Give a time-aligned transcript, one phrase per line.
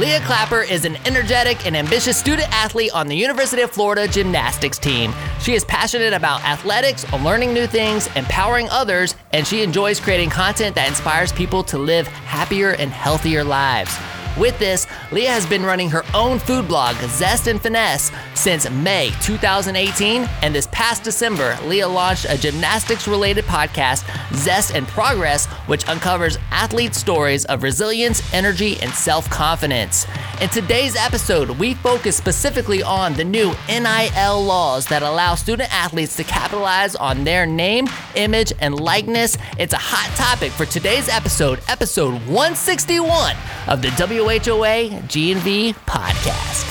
[0.00, 4.78] Leah Clapper is an energetic and ambitious student athlete on the University of Florida gymnastics
[4.78, 5.12] team.
[5.40, 10.74] She is passionate about athletics, learning new things, empowering others, and she enjoys creating content
[10.76, 13.94] that inspires people to live happier and healthier lives.
[14.40, 19.10] With this, Leah has been running her own food blog, Zest and Finesse, since May
[19.20, 20.26] 2018.
[20.40, 24.02] And this past December, Leah launched a gymnastics related podcast,
[24.34, 30.06] Zest and Progress, which uncovers athlete stories of resilience, energy, and self confidence.
[30.40, 36.16] In today's episode, we focus specifically on the new NIL laws that allow student athletes
[36.16, 39.36] to capitalize on their name, image, and likeness.
[39.58, 43.36] It's a hot topic for today's episode, episode 161
[43.68, 43.90] of the
[44.30, 46.64] WHOA GNV podcast.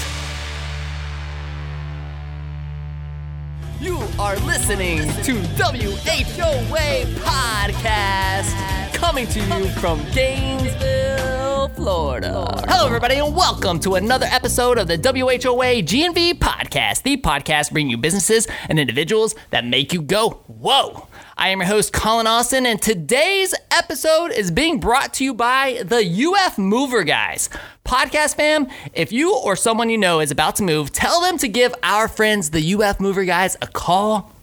[3.81, 12.63] You are listening to WHOA Podcast, coming to you from Gainesville, Florida.
[12.65, 17.91] Hello, everybody, and welcome to another episode of the WHOA GNV Podcast, the podcast bringing
[17.91, 21.08] you businesses and individuals that make you go, whoa.
[21.39, 25.81] I am your host, Colin Austin, and today's episode is being brought to you by
[25.85, 27.47] the UF Mover Guys.
[27.85, 31.47] Podcast fam, if you or someone you know is about to move, tell them to
[31.47, 34.33] give our friends, the UF Mover Guys, a call.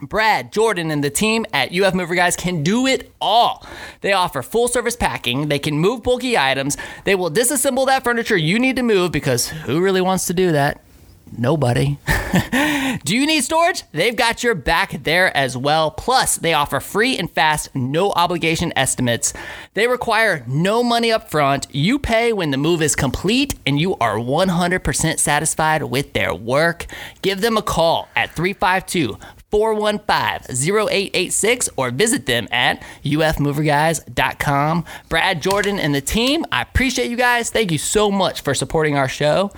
[0.00, 3.66] Brad, Jordan, and the team at UF Mover Guys can do it all.
[4.00, 8.38] They offer full service packing, they can move bulky items, they will disassemble that furniture
[8.38, 10.80] you need to move because who really wants to do that?
[11.36, 11.98] Nobody.
[13.04, 13.84] Do you need storage?
[13.92, 15.90] They've got your back there as well.
[15.90, 19.32] Plus, they offer free and fast, no obligation estimates.
[19.74, 21.66] They require no money up front.
[21.70, 26.86] You pay when the move is complete and you are 100% satisfied with their work.
[27.22, 29.18] Give them a call at 352
[29.50, 34.84] 415 0886 or visit them at ufmoverguys.com.
[35.08, 37.50] Brad, Jordan, and the team, I appreciate you guys.
[37.50, 39.50] Thank you so much for supporting our show.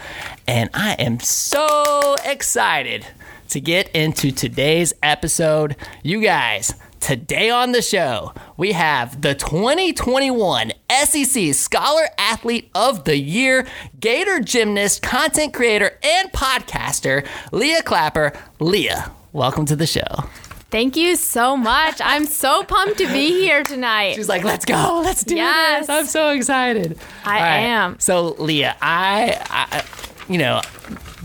[0.46, 3.06] And I am so excited
[3.48, 5.76] to get into today's episode.
[6.02, 10.72] You guys, Today on the show, we have the 2021
[11.04, 13.66] SEC Scholar Athlete of the Year,
[13.98, 18.34] Gator gymnast, content creator, and podcaster, Leah Clapper.
[18.60, 20.02] Leah, welcome to the show.
[20.70, 22.00] Thank you so much.
[22.02, 24.14] I'm so pumped to be here tonight.
[24.14, 25.86] She's like, let's go, let's do Yes.
[25.86, 25.88] this.
[25.90, 26.96] I'm so excited.
[27.24, 27.56] I right.
[27.60, 27.98] am.
[27.98, 29.84] So, Leah, I, I
[30.28, 30.60] you know,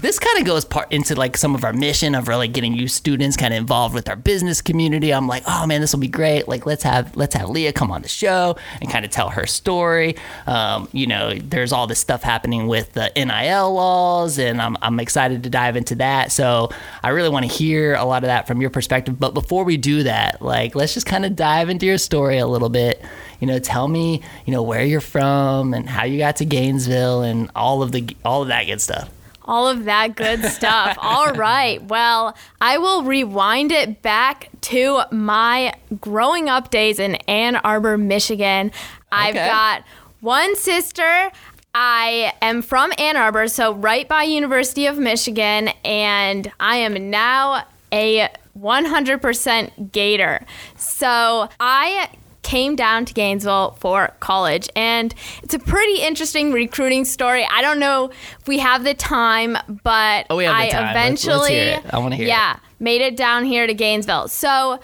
[0.05, 2.87] this kind of goes part into like some of our mission of really getting you
[2.87, 5.11] students kind of involved with our business community.
[5.11, 6.47] I'm like, oh man, this will be great.
[6.47, 9.47] Like, let's have let's have Leah come on the show and kind of tell her
[9.47, 10.15] story.
[10.45, 14.99] Um, you know, there's all this stuff happening with the NIL laws, and I'm I'm
[14.99, 16.31] excited to dive into that.
[16.31, 16.69] So
[17.01, 19.19] I really want to hear a lot of that from your perspective.
[19.19, 22.45] But before we do that, like, let's just kind of dive into your story a
[22.45, 23.03] little bit.
[23.39, 27.23] You know, tell me, you know, where you're from and how you got to Gainesville
[27.23, 29.09] and all of the all of that good stuff.
[29.45, 30.97] All of that good stuff.
[31.01, 31.81] All right.
[31.83, 38.71] Well, I will rewind it back to my growing up days in Ann Arbor, Michigan.
[39.11, 39.47] I've Okay.
[39.47, 39.83] got
[40.21, 41.31] one sister.
[41.73, 47.65] I am from Ann Arbor, so right by University of Michigan, and I am now
[47.91, 50.45] a 100% Gator.
[50.77, 52.09] So I
[52.45, 57.45] came down to Gainesville for college, and it's a pretty interesting recruiting story.
[57.51, 60.93] I don't know if we have the time, but Oh, we have the I time.
[60.95, 61.93] Let's- let's eventually, hear it.
[61.93, 62.29] I wanna hear it.
[62.29, 64.27] yeah, made it down here to Gainesville.
[64.27, 64.79] So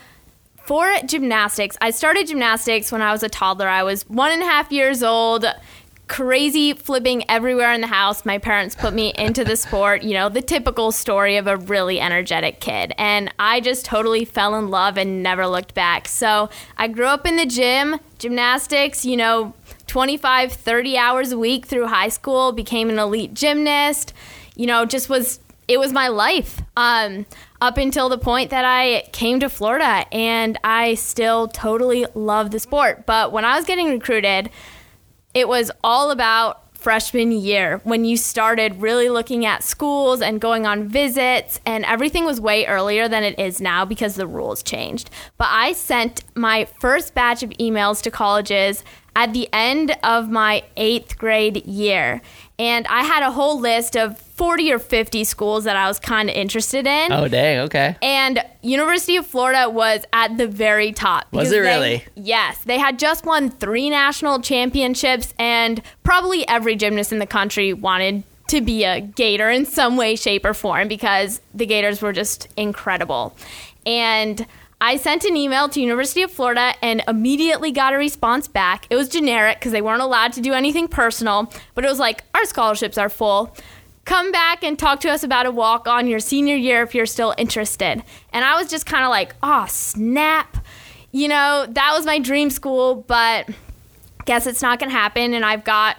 [0.66, 3.67] for gymnastics, I started gymnastics when I was a toddler.
[3.69, 5.45] I was one and a half years old.
[6.11, 8.25] Crazy flipping everywhere in the house.
[8.25, 12.01] My parents put me into the sport, you know, the typical story of a really
[12.01, 12.91] energetic kid.
[12.97, 16.09] And I just totally fell in love and never looked back.
[16.09, 19.53] So I grew up in the gym, gymnastics, you know,
[19.88, 24.13] 25, 30 hours a week through high school, became an elite gymnast,
[24.57, 25.39] you know, just was
[25.69, 27.25] it was my life um,
[27.61, 32.59] up until the point that I came to Florida, and I still totally love the
[32.59, 33.05] sport.
[33.05, 34.50] But when I was getting recruited,
[35.34, 40.66] it was all about freshman year when you started really looking at schools and going
[40.66, 45.10] on visits and everything was way earlier than it is now because the rules changed.
[45.38, 48.83] But I sent my first batch of emails to colleges
[49.16, 52.22] at the end of my 8th grade year.
[52.57, 56.27] And I had a whole list of 40 or 50 schools that I was kind
[56.27, 57.11] of interested in.
[57.11, 57.95] Oh dang, okay.
[58.01, 61.31] And University of Florida was at the very top.
[61.31, 62.05] Was it they- really?
[62.15, 62.57] yes.
[62.63, 68.23] They had just won three national championships, and probably every gymnast in the country wanted
[68.47, 72.47] to be a Gator in some way, shape, or form because the Gators were just
[72.57, 73.38] incredible.
[73.85, 74.47] And
[74.81, 78.88] I sent an email to University of Florida and immediately got a response back.
[78.89, 82.23] It was generic because they weren't allowed to do anything personal, but it was like,
[82.33, 83.55] our scholarships are full.
[84.06, 87.06] Come back and talk to us about a walk on your senior year if you're
[87.06, 88.03] still interested.
[88.33, 90.57] And I was just kind of like, oh, snap.
[91.12, 93.50] You know, that was my dream school, but
[94.25, 95.33] guess it's not going to happen.
[95.33, 95.98] And I've got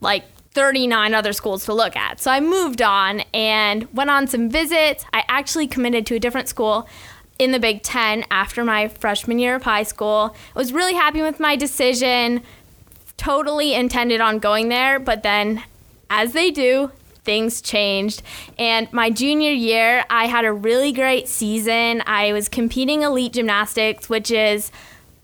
[0.00, 2.20] like 39 other schools to look at.
[2.20, 5.04] So I moved on and went on some visits.
[5.12, 6.88] I actually committed to a different school
[7.38, 10.36] in the Big Ten after my freshman year of high school.
[10.54, 12.42] I was really happy with my decision,
[13.16, 15.62] totally intended on going there, but then,
[16.10, 16.90] as they do,
[17.30, 18.24] things changed.
[18.58, 22.02] And my junior year, I had a really great season.
[22.04, 24.72] I was competing elite gymnastics, which is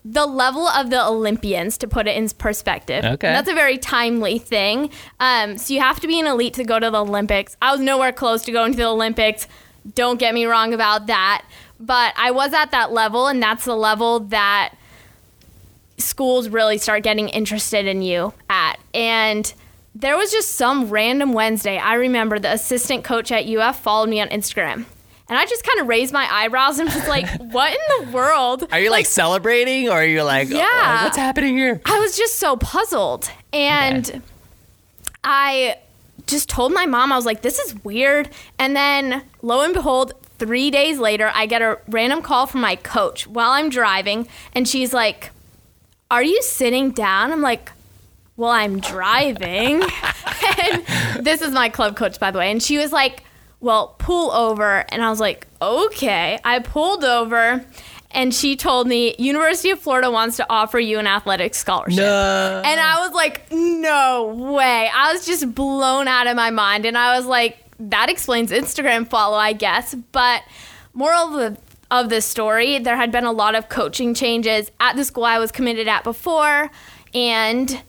[0.05, 3.03] the level of the Olympians, to put it in perspective.
[3.03, 3.27] Okay.
[3.27, 4.89] And that's a very timely thing.
[5.19, 7.57] Um, so you have to be an elite to go to the Olympics.
[7.61, 9.45] I was nowhere close to going to the Olympics.
[9.93, 11.43] Don't get me wrong about that.
[11.77, 14.75] But I was at that level, and that's the level that
[15.97, 18.79] schools really start getting interested in you at.
[18.93, 19.53] And
[19.99, 21.77] there was just some random Wednesday.
[21.77, 24.85] I remember the assistant coach at UF followed me on Instagram.
[25.29, 28.67] And I just kind of raised my eyebrows and was like, what in the world?
[28.71, 30.99] Are you like, celebrating or are you like, oh, Yeah.
[31.01, 31.81] "Oh, what's happening here?
[31.85, 33.29] I was just so puzzled.
[33.51, 34.21] And Okay.
[35.23, 35.77] I
[36.27, 38.29] just told my mom, I was like, this is weird.
[38.59, 42.75] And then lo and behold, three days later, I get a random call from my
[42.75, 44.27] coach while I'm driving.
[44.53, 45.31] And she's like,
[46.11, 47.31] Are you sitting down?
[47.31, 47.71] I'm like,
[48.37, 49.81] Well, I'm driving.
[50.63, 52.51] and this is my club coach, by the way.
[52.51, 53.23] And she was like,
[53.59, 54.85] Well, pull over.
[54.89, 56.39] And I was like, Okay.
[56.43, 57.65] I pulled over.
[58.11, 61.97] And she told me, University of Florida wants to offer you an athletic scholarship.
[61.97, 62.61] No.
[62.65, 64.89] And I was like, no way.
[64.91, 66.85] I was just blown out of my mind.
[66.85, 69.93] And I was like, that explains Instagram follow, I guess.
[69.93, 70.43] But
[70.93, 71.57] moral of the
[71.91, 75.37] of the story, there had been a lot of coaching changes at the school I
[75.37, 76.69] was committed at before
[77.13, 77.81] and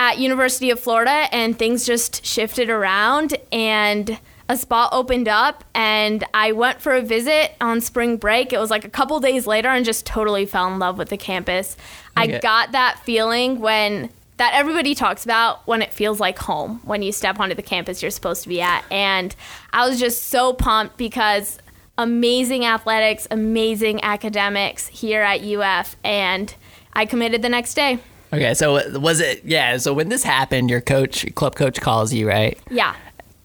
[0.00, 4.18] at University of Florida and things just shifted around and
[4.48, 8.54] a spot opened up and I went for a visit on spring break.
[8.54, 11.18] It was like a couple days later and just totally fell in love with the
[11.18, 11.76] campus.
[12.18, 12.36] Okay.
[12.36, 14.08] I got that feeling when
[14.38, 18.00] that everybody talks about when it feels like home when you step onto the campus
[18.00, 19.36] you're supposed to be at and
[19.74, 21.58] I was just so pumped because
[21.98, 26.54] amazing athletics, amazing academics here at UF and
[26.94, 27.98] I committed the next day.
[28.32, 32.28] Okay, so was it, yeah, so when this happened, your coach, club coach calls you,
[32.28, 32.58] right?
[32.70, 32.94] Yeah.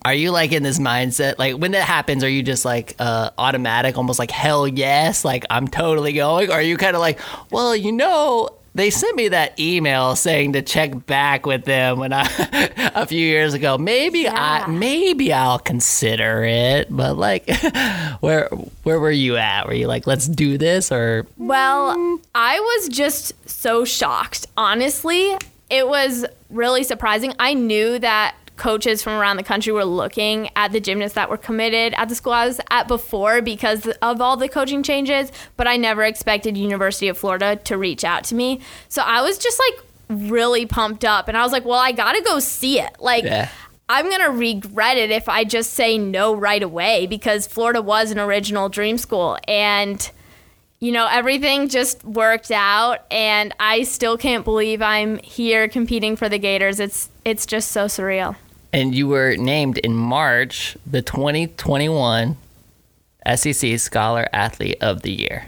[0.04, 1.40] Are you like in this mindset?
[1.40, 5.44] Like when that happens, are you just like uh, automatic, almost like hell yes, like
[5.50, 6.52] I'm totally going?
[6.52, 10.54] Or are you kind of like, well, you know, they sent me that email saying
[10.54, 12.28] to check back with them when I
[12.94, 13.78] a few years ago.
[13.78, 14.64] Maybe Yeah.
[14.66, 17.50] I maybe I'll consider it, but like,
[18.20, 18.50] where
[18.84, 19.66] where were you at?
[19.68, 24.48] Were you like, let's do this, or Well, I was just so shocked.
[24.58, 25.36] Honestly,
[25.70, 27.34] it was really surprising.
[27.40, 31.38] I knew that coaches from around the country were looking at the gymnasts that were
[31.38, 35.68] committed at the school I was at before because of all the coaching changes, but
[35.68, 38.62] I never expected University of Florida to reach out to me.
[38.90, 39.86] So I was just like
[40.30, 43.24] really pumped up and I was like, "Well, I got to go see it." Like
[43.24, 43.50] Yeah.
[43.88, 48.10] I'm going to regret it if I just say no right away because Florida was
[48.10, 50.10] an original dream school and
[50.80, 56.30] you know, everything just worked out and I still can't believe I'm here competing for
[56.30, 56.80] the Gators.
[56.80, 58.36] It's it's just so surreal.
[58.76, 62.38] And you were named in March the 2021
[63.36, 65.46] SEC Scholar Athlete of the Year.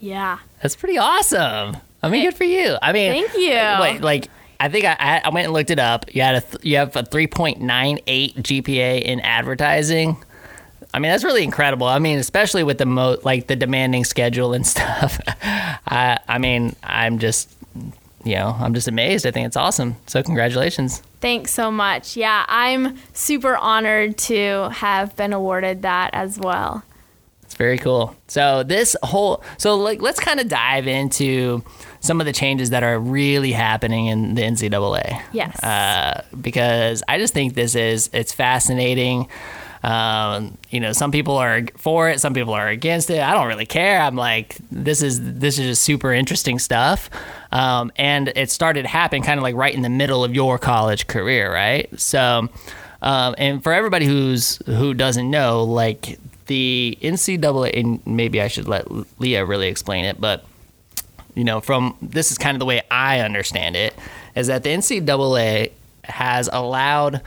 [0.00, 0.38] Yeah.
[0.62, 1.76] That's pretty awesome.
[2.02, 2.76] I mean, good for you.
[2.82, 3.82] I mean, Thank you.
[3.82, 4.28] Wait, like
[4.60, 6.12] I think I, I- I went and looked it up.
[6.14, 10.16] You had a th- you have a 3.98 GPA in advertising.
[10.94, 11.86] I mean, that's really incredible.
[11.86, 15.20] I mean, especially with the mo like the demanding schedule and stuff.
[15.42, 17.50] I I mean, I'm just
[18.24, 19.26] you know, I'm just amazed.
[19.26, 19.96] I think it's awesome.
[20.06, 21.02] So congratulations.
[21.20, 22.16] Thanks so much.
[22.16, 26.82] Yeah, I'm super honored to have been awarded that as well.
[27.42, 28.14] It's very cool.
[28.26, 31.64] So this whole so like let's kind of dive into
[32.00, 35.22] some of the changes that are really happening in the NCAA.
[35.32, 35.62] Yes.
[35.62, 39.28] Uh, because I just think this is it's fascinating.
[39.82, 43.20] Um, you know, some people are for it, some people are against it.
[43.20, 44.00] I don't really care.
[44.00, 47.10] I'm like, this is this is just super interesting stuff.
[47.52, 51.06] Um, and it started happening kind of like right in the middle of your college
[51.06, 51.88] career, right?
[51.98, 52.48] So,
[53.02, 58.66] um, and for everybody who's who doesn't know, like the NCAA, and maybe I should
[58.66, 58.86] let
[59.20, 60.44] Leah really explain it, but
[61.34, 63.94] you know, from this is kind of the way I understand it,
[64.34, 65.70] is that the NCAA
[66.02, 67.20] has allowed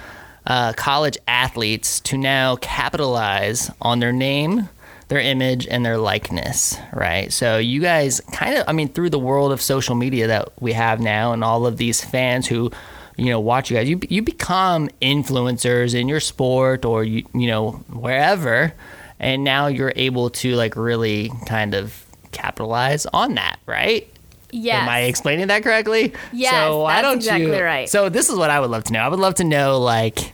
[0.46, 4.70] uh, college athletes to now capitalize on their name,
[5.08, 7.32] their image and their likeness, right?
[7.32, 10.74] So you guys kind of, I mean, through the world of social media that we
[10.74, 12.72] have now, and all of these fans who,
[13.18, 17.48] you know, watch you guys, you you become influencers in your sport or you you
[17.48, 18.74] know wherever,
[19.20, 24.08] and now you're able to like really kind of capitalize on that, right?
[24.52, 24.84] Yes.
[24.84, 26.14] Am I explaining that correctly?
[26.34, 27.64] Yes, So why that's don't exactly you?
[27.64, 27.90] right.
[27.90, 29.00] So this is what I would love to know.
[29.00, 30.34] I would love to know like,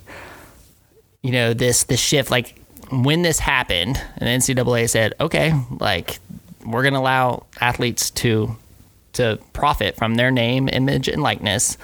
[1.24, 2.32] you know, this this shift.
[2.32, 2.60] Like
[2.92, 6.20] when this happened, and NCAA said, okay, like
[6.66, 8.56] we're gonna allow athletes to
[9.14, 11.78] to profit from their name, image, and likeness.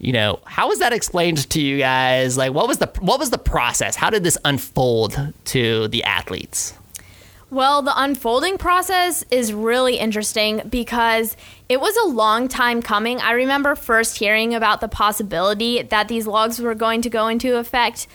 [0.00, 2.36] You know, how was that explained to you guys?
[2.36, 3.96] Like, what was the what was the process?
[3.96, 6.72] How did this unfold to the athletes?
[7.50, 11.34] Well, the unfolding process is really interesting because
[11.68, 13.20] it was a long time coming.
[13.20, 17.56] I remember first hearing about the possibility that these logs were going to go into
[17.56, 18.06] effect,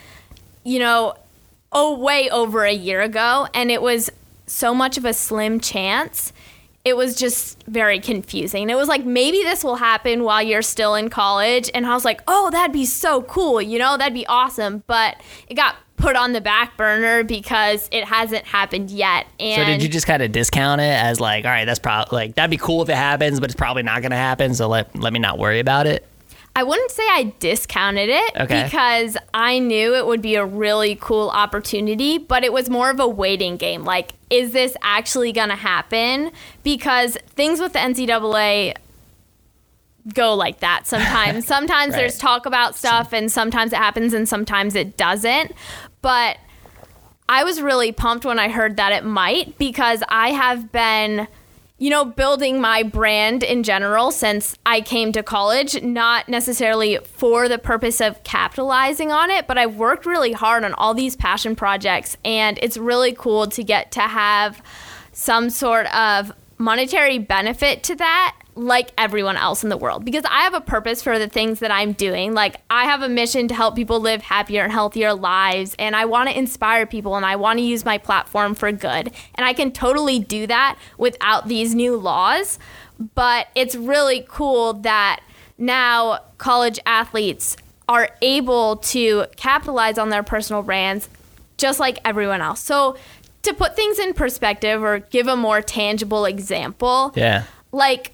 [0.64, 1.16] you know,
[1.72, 3.48] oh, way over a year ago.
[3.56, 4.12] And it was
[4.46, 6.32] so much of a slim chance.
[6.86, 8.70] It was just very confusing.
[8.70, 11.70] It was like, maybe this will happen while you're still in college.
[11.74, 14.84] And I was like, oh, that'd be so cool, you know, that'd be awesome.
[14.86, 15.16] But
[15.48, 19.26] it got put on the back burner because it hasn't happened yet.
[19.40, 22.18] And So did you just kind of discount it as like, all right, that's probably
[22.18, 24.54] like that'd be cool if it happens, but it's probably not going to happen.
[24.54, 26.06] So let let me not worry about it.
[26.56, 28.64] I wouldn't say I discounted it Okay.
[28.64, 33.00] because I knew it would be a really cool opportunity, but it was more of
[33.00, 33.84] a waiting game.
[33.84, 36.32] Like, is this actually going to happen?
[36.64, 38.76] Because things with the NCAA
[40.14, 41.48] go like that sometimes.
[41.48, 42.02] sometimes Right.
[42.02, 45.54] there's talk about stuff, and sometimes it happens, and sometimes it doesn't.
[46.04, 46.38] But
[47.28, 51.28] I was really pumped when I heard that it might because I have been,
[51.84, 57.50] you know, building my brand in general since I came to college, not necessarily for
[57.50, 61.58] the purpose of capitalizing on it, but I've worked really hard on all these passion
[61.58, 64.64] projects and it's really cool to get to have
[65.12, 70.42] some sort of monetary benefit to that like everyone else in the world because I
[70.42, 72.34] have a purpose for the things that I'm doing.
[72.34, 76.06] Like I have a mission to help people live happier and healthier lives and I
[76.06, 79.12] want to inspire people and I want to use my platform for good.
[79.36, 82.60] And I can totally do that without these new laws,
[83.16, 85.22] but it's really cool that
[85.58, 87.58] now college athletes
[87.90, 91.10] are able to capitalize on their personal brands
[91.58, 92.60] just like everyone else.
[92.62, 92.98] So
[93.44, 97.44] to put things in perspective or give a more tangible example, Yeah.
[97.72, 98.12] like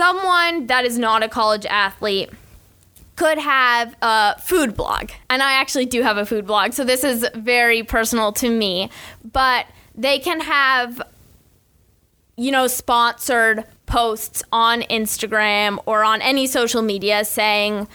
[0.00, 2.30] someone that is not a college athlete
[3.16, 5.10] could have a food blog.
[5.28, 8.88] And I actually do have a food blog, so this is very personal to me.
[9.30, 11.02] But they can have,
[12.36, 17.86] you know, sponsored posts on Instagram or on any social media saying,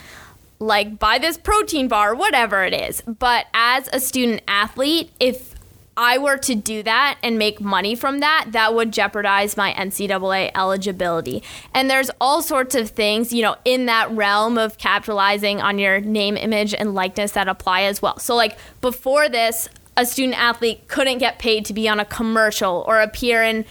[0.60, 3.02] like, buy this protein bar, whatever it is.
[3.02, 5.55] But as a student athlete, if
[5.98, 10.52] I were to do that and make money from that, that would jeopardize my NCAA
[10.54, 11.42] eligibility.
[11.74, 16.02] And there's all sorts of things, you know, in that realm of capitalizing on your
[16.02, 18.20] name, image, and likeness that apply as well.
[18.20, 22.84] So, like, before this, a student athlete couldn't get paid to be on a commercial
[22.88, 23.64] or appear in,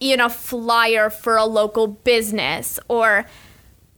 [0.00, 3.24] you know, flyer for a local business or,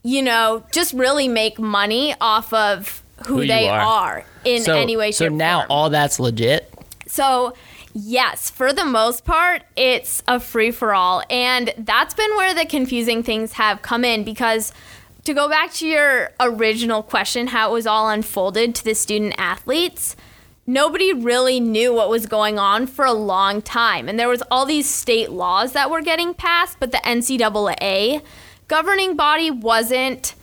[0.03, 3.79] you know, just really make money off of who, Who they are.
[3.79, 4.25] are.
[4.43, 5.71] in So any way, so shape, now form.
[5.71, 6.71] all that's legit.
[7.15, 7.53] So,
[7.93, 11.23] yes, for the most part, it's a free for all.
[11.29, 14.73] And that's been where the confusing things have come in because
[15.23, 19.33] to go back to your original question, how it was all unfolded to the student
[19.37, 20.17] athletes,
[20.67, 24.09] nobody really knew what was going on for a long time.
[24.09, 28.23] And there was all these state laws that were getting passed, but the NCAA
[28.67, 30.35] governing body wasn't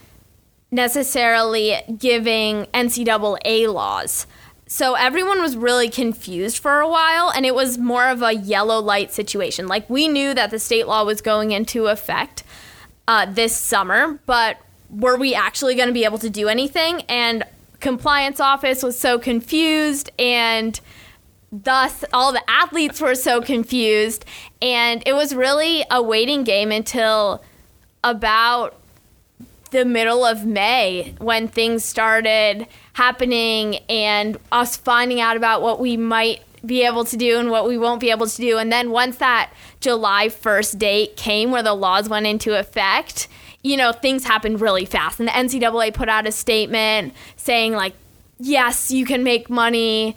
[0.70, 4.26] necessarily giving NCAA laws.
[4.72, 8.80] So everyone was really confused for a while, and it was more of a yellow
[8.80, 9.68] light situation.
[9.68, 12.42] Like we knew that the state law was going into effect
[13.06, 14.56] uh, this summer, but
[14.88, 17.02] were we actually going to be able to do anything?
[17.02, 17.44] And
[17.80, 20.80] compliance office was so confused, and
[21.52, 24.24] thus all the athletes were so confused,
[24.62, 27.44] and it was really a waiting game until
[28.02, 28.80] about
[29.70, 35.96] the middle of May when things started happening and us finding out about what we
[35.96, 38.58] might be able to do and what we won't be able to do.
[38.58, 43.28] And then once that July 1st date came where the laws went into effect,
[43.62, 45.18] you know, things happened really fast.
[45.18, 47.94] And the NCAA put out a statement saying, like,
[48.38, 50.16] yes, you can make money,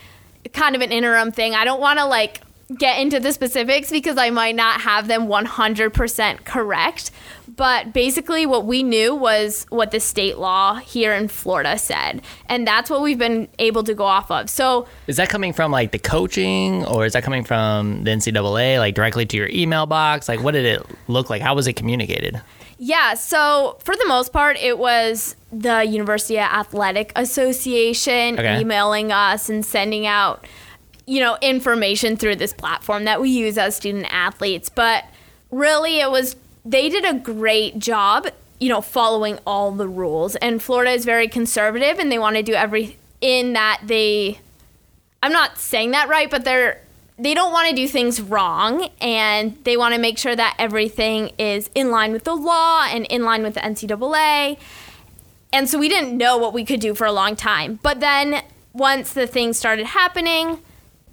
[0.54, 1.56] kind of an interim thing.
[1.56, 2.42] I don't want to, like,
[2.78, 7.12] get into the specifics because I might not have them 100% correct.
[7.56, 12.22] But basically, what we knew was what the state law here in Florida said.
[12.50, 14.50] And that's what we've been able to go off of.
[14.50, 18.80] So, Is that coming from like the coaching or is that coming from the NCAA,
[18.80, 20.28] like directly to your email box?
[20.28, 21.42] Like, what did it look like?
[21.42, 22.42] How was it communicated?
[22.78, 28.60] yeah, so for the most part, it was the University Athletic Association Okay.
[28.60, 30.46] emailing us and sending out,
[31.06, 34.68] you know, information through this platform that we use as student athletes.
[34.70, 35.06] But
[35.52, 38.28] really, it was, they did a great job,
[38.60, 40.36] you know, following all the rules.
[40.38, 44.40] And Florida is very conservative and they want to do every, in that they,
[45.22, 46.82] I'm not saying that right, but they're
[47.18, 51.32] they don't want to do things wrong and they want to make sure that everything
[51.38, 54.58] is in line with the law and in line with the NCAA.
[55.54, 57.80] And so we didn't know what we could do for a long time.
[57.82, 58.44] But then
[58.74, 60.62] once the things started happening,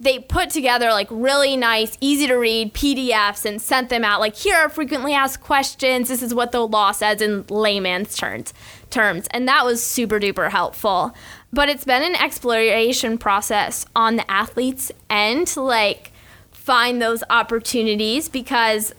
[0.03, 4.35] they put together like really nice, easy to read PDFs and sent them out like
[4.35, 6.09] here are frequently asked questions.
[6.09, 8.53] This is what the law says in layman's terms.
[8.89, 9.27] Terms.
[9.31, 11.13] And that was super duper helpful.
[11.51, 16.11] But it's been an exploration process on the athletes' end to like
[16.51, 18.93] find those opportunities because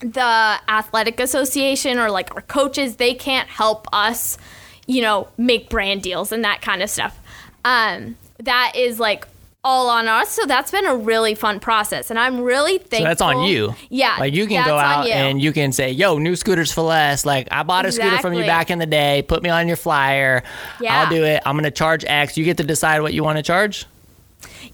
[0.00, 4.36] the athletic association or like our coaches they can't help us
[4.86, 7.18] you know make brand deals and that kind of stuff
[7.64, 9.26] um, that is like
[9.68, 13.04] all on us so that's been a really fun process and i'm really thankful So
[13.04, 13.74] that's on you.
[13.90, 15.12] yeah Like you can go out you.
[15.12, 18.34] and you can say, "Yo, new scooters for less." Like I bought a scooter from
[18.34, 19.22] you back in the day.
[19.26, 20.44] Put me on your flyer.
[20.80, 21.00] Yeah.
[21.02, 21.42] I'll do it.
[21.44, 22.36] I'm gonna charge X.
[22.38, 23.86] You get to decide what you want to charge.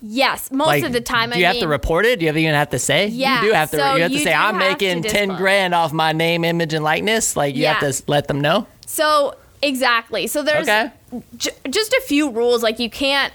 [0.03, 2.19] yes most Like, of the time do I you have mean, to report it?
[2.19, 3.07] Do you have, even have to say?
[3.07, 3.77] Yeah, you do have to.
[3.79, 7.37] so you have to say, "I'm making ten grand off my name, image, and likeness."
[7.37, 8.67] Like you have to let them know.
[8.87, 10.27] So exactly.
[10.27, 10.91] So there's Okay.
[11.37, 12.63] j- just a few rules.
[12.63, 13.33] Like you can't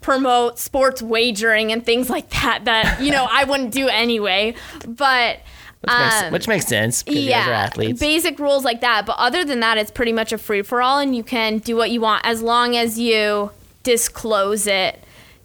[0.00, 2.64] promote sports wagering and things like that.
[2.64, 4.54] That you know I wouldn't do anyway.
[4.86, 5.40] But
[5.80, 8.00] Which, makes, um, which makes sense because you guys are athletes.
[8.00, 9.06] basic rules like that.
[9.06, 11.76] But other than that, it's pretty much a free for all, and you can do
[11.76, 13.50] what you want as long as you
[13.82, 15.02] disclose it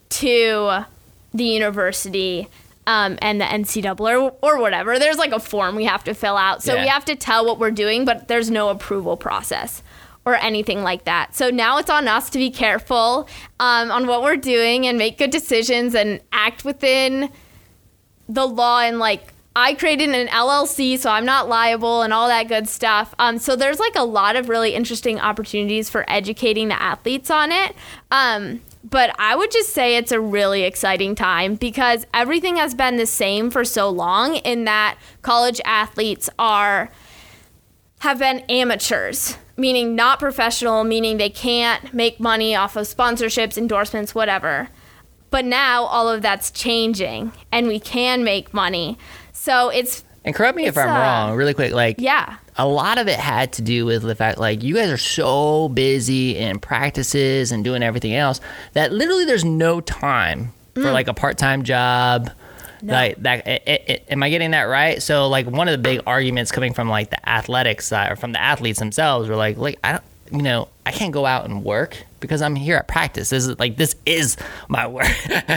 [0.09, 0.85] to
[1.33, 2.47] the university.
[2.87, 4.99] Um, and the NCAA or, or whatever.
[4.99, 6.61] There's like a form we have to fill out.
[6.61, 9.81] So we have to tell what we're doing, but there's no approval process
[10.25, 11.35] or anything like that.
[11.35, 13.27] So now it's on us to be careful
[13.59, 17.31] um, on what we're doing and make good decisions and act within
[18.27, 22.49] the law and like I created an LLC, so I'm not liable and all that
[22.49, 23.15] good stuff.
[23.19, 27.53] Um, so there's like a lot of really interesting opportunities for educating the athletes on
[27.53, 27.73] it.
[28.11, 32.97] Um, but I would just say it's a really exciting time because everything has been
[32.97, 36.91] the same for so long in that college athletes are
[37.99, 44.13] have been amateurs, meaning not professional, meaning they can't make money off of sponsorships, endorsements,
[44.13, 44.69] whatever.
[45.31, 48.97] But now all of that's changing and we can make money.
[49.33, 51.71] So it's, and correct me if I'm uh, wrong, really quick.
[51.73, 52.37] Like yeah.
[52.57, 55.69] a lot of it had to do with the fact like you guys are so
[55.69, 58.39] busy in practices and doing everything else
[58.73, 60.83] that literally there's no time Mm.
[60.83, 62.29] for like a part-time job
[62.83, 65.01] like that i- i- i- am i getting that right?
[65.01, 68.31] So like one of the big arguments coming from like the athletics side or from
[68.31, 71.63] the athletes themselves were like like i don't you know i can't go out and
[71.63, 73.29] work because i'm here at practice.
[73.29, 75.05] This is like this is my work.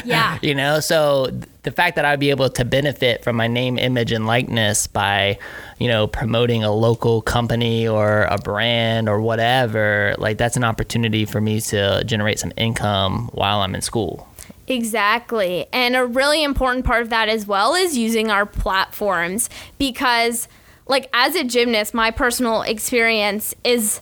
[0.04, 0.38] Yeah.
[0.42, 3.78] you know so th- the fact that i'd be able to benefit from my name
[3.78, 5.38] image and likeness by
[5.78, 11.24] you know promoting a local company or a brand or whatever like that's an opportunity
[11.24, 14.27] for me to generate some income while i'm in school
[14.68, 15.66] Exactly.
[15.72, 20.46] And a really important part of that as well is using our platforms because,
[20.87, 24.00] like, as a gymnast, my personal experience is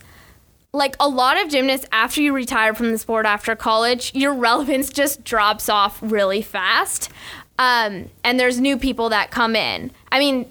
[0.73, 4.91] like a lot of gymnasts, after you retire from the sport after college, your relevance
[4.91, 7.11] just drops off really fast.
[7.59, 9.91] Um, and there's new people that come in.
[10.13, 10.47] I mean,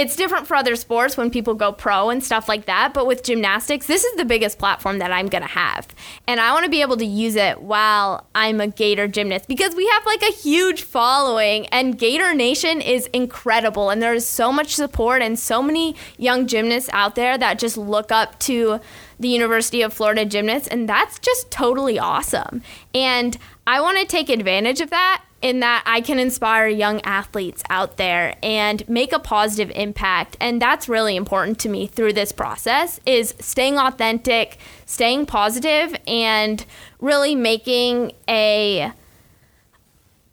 [0.00, 2.94] it's different for other sports when people go pro and stuff like that.
[2.94, 5.88] But with gymnastics, this is the biggest platform that I'm going to have.
[6.26, 9.74] And I want to be able to use it while I'm a Gator gymnast because
[9.74, 13.90] we have like a huge following and Gator Nation is incredible.
[13.90, 18.10] And there's so much support and so many young gymnasts out there that just look
[18.10, 18.80] up to
[19.18, 20.66] the University of Florida gymnasts.
[20.66, 22.62] And that's just totally awesome.
[22.94, 23.36] And
[23.66, 27.96] I want to take advantage of that in that I can inspire young athletes out
[27.96, 30.36] there and make a positive impact.
[30.40, 36.64] And that's really important to me through this process is staying authentic, staying positive and
[37.00, 38.92] really making a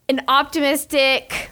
[0.10, 1.52] an optimistic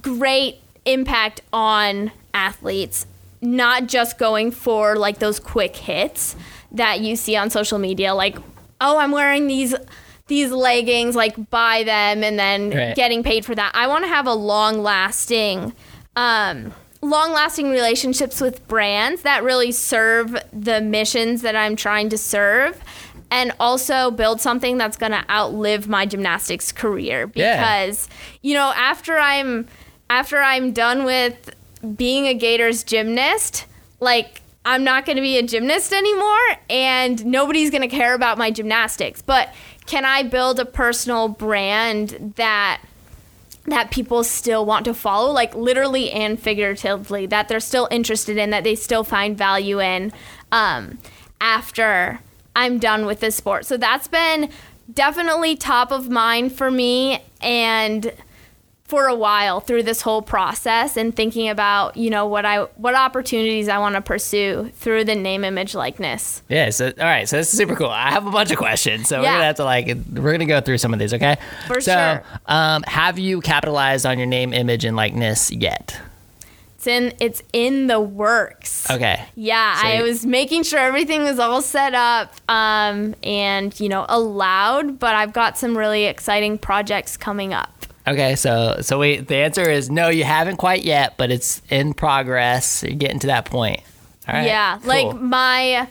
[0.00, 3.06] great impact on athletes,
[3.40, 6.36] not just going for like those quick hits
[6.72, 8.36] that you see on social media like
[8.80, 9.74] oh, I'm wearing these
[10.28, 12.94] these leggings, like buy them and then Right.
[12.94, 13.72] getting paid for that.
[13.74, 15.72] I want to have a long lasting
[16.16, 22.18] um, long lasting relationships with brands that really serve the missions that I'm trying to
[22.18, 22.80] serve.
[23.30, 27.56] And also build something that's gonna outlive my gymnastics career Yeah.
[27.84, 28.08] because,
[28.42, 29.68] you know, after I'm
[30.10, 31.50] after I'm done with
[31.96, 33.66] being a Gators gymnast,
[34.00, 38.36] like I'm not going to be a gymnast anymore and nobody's going to care about
[38.38, 39.22] my gymnastics.
[39.22, 39.54] But
[39.88, 42.80] can I build a personal brand that
[43.64, 45.32] that people still want to follow?
[45.32, 50.12] Like literally and figuratively that they're still interested in that they still find value in
[50.52, 50.98] um,
[51.40, 52.20] after
[52.54, 53.64] i'm done with this sport.
[53.66, 54.50] So that's been
[54.92, 58.12] definitely top of mind for me and
[58.88, 62.94] for a while through this whole process and thinking about you know what i what
[62.94, 66.70] opportunities i want to pursue through the name image likeness Yeah.
[66.70, 67.28] So all right.
[67.28, 67.90] So this is super cool.
[67.90, 69.08] I have a bunch of questions.
[69.08, 71.12] So we're gonna have to like we're gonna go through some of these.
[71.12, 71.36] Okay.
[71.66, 72.22] For so, sure.
[72.46, 76.00] Um, have you capitalized on your name, image, and likeness yet?
[76.76, 79.24] it's in it's in the works Okay.
[79.34, 84.06] Yeah, So I was making sure everything was all set up um, and, you know,
[84.08, 87.86] allowed, but I've got some really exciting projects coming up.
[88.08, 91.92] Okay, so so wait, the answer is no, you haven't quite yet, but it's in
[91.92, 92.82] progress.
[92.82, 93.80] You're getting to that point.
[94.26, 94.46] All right.
[94.46, 94.88] yeah, cool.
[94.88, 95.88] like my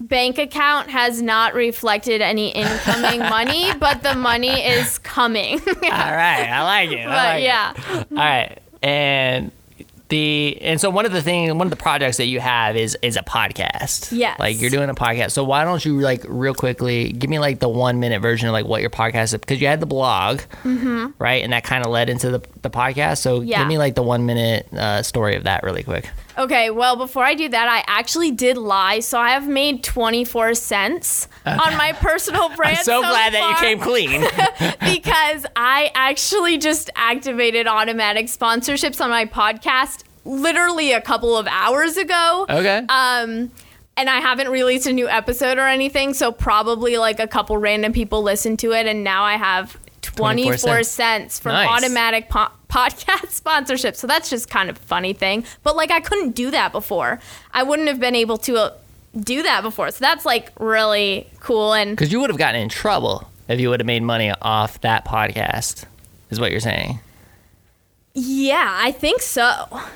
[0.00, 5.60] bank account has not reflected any incoming money, but the money is coming.
[5.66, 7.00] All right, I like it.
[7.00, 7.44] I but like it.
[7.44, 8.04] yeah.
[8.10, 9.52] All right, and
[10.08, 12.96] the and so one of the things, one of the projects that you have is
[13.02, 14.16] is a podcast.
[14.16, 14.38] Yes.
[14.38, 15.32] Like you're doing a podcast.
[15.32, 18.52] So why don't you like real quickly give me like the one minute version of
[18.52, 21.08] like what your podcast is because you had the blog, mm-hmm.
[21.18, 23.18] right, and that kind of led into the the podcast.
[23.18, 23.40] So.
[23.40, 23.60] Yeah.
[23.60, 26.10] give me like the one minute uh, story of that really quick.
[26.36, 29.00] Okay, well, before I do that, I actually did lie.
[29.00, 32.78] So I have made 24 cents on my personal brand.
[32.78, 34.20] I'm so, glad that you came clean.
[34.94, 41.96] because I actually just activated automatic sponsorships on my podcast literally a couple of hours
[41.96, 42.46] ago.
[42.48, 42.84] okay.
[42.88, 43.50] Um,
[43.96, 47.92] and I haven't released a new episode or anything, so probably like a couple random
[47.92, 49.76] people listened to it, and now I have
[50.18, 51.38] 24, 24 cents.
[51.40, 51.68] from Nice.
[51.68, 53.96] automatic po- podcast sponsorship.
[53.96, 55.44] So that's just kind of a funny thing.
[55.62, 57.20] But like, I couldn't do that before.
[57.52, 58.74] I wouldn't have been able to uh,
[59.18, 59.90] do that before.
[59.90, 61.72] So that's like really cool.
[61.72, 64.80] And Because you would have gotten in trouble if you would have made money off
[64.82, 65.84] that podcast,
[66.30, 67.00] is what you're saying.
[68.20, 69.42] Yeah, I think so.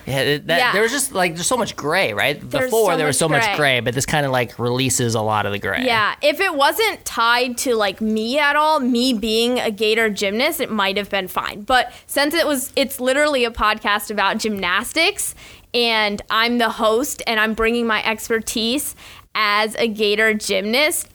[0.07, 0.73] Yeah, that, Yeah.
[0.73, 2.39] there was just like there's so much gray, right?
[2.41, 3.57] There's Before so there was much so much gray.
[3.57, 5.85] gray, but this kind of like releases a lot of the gray.
[5.85, 10.61] Yeah, if it wasn't tied to like me at all, me being a Gator gymnast,
[10.61, 11.63] it might have been fine.
[11.63, 15.35] But since it was, it's literally a podcast about gymnastics,
[15.75, 18.95] and I'm the host, and I'm bringing my expertise
[19.35, 21.09] as a Gator gymnast,